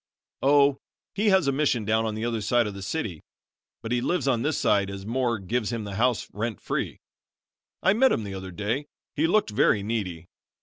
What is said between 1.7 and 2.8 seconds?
down on the other side of